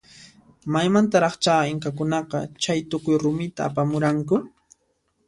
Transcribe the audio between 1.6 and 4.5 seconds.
inkakunaqa chaytukuy rumita apamuranku?